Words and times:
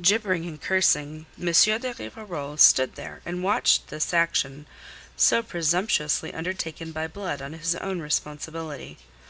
Gibbering 0.00 0.46
and 0.46 0.58
cursing, 0.58 1.26
M. 1.38 1.44
de 1.48 1.92
Rivarol 1.98 2.56
stood 2.56 2.94
there 2.94 3.20
and 3.26 3.42
watched 3.44 3.88
this 3.88 4.14
action, 4.14 4.64
so 5.18 5.42
presumptuously 5.42 6.32
undertaken 6.32 6.92
by 6.92 7.06
Blood 7.06 7.42
on 7.42 7.52
his 7.52 7.74
own 7.74 8.00
responsibility. 8.00 8.96